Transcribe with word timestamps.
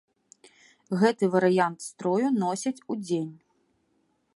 Гэты 1.01 1.29
варыянт 1.35 1.79
строю 1.89 2.27
носяць 2.43 2.83
удзень. 2.97 3.33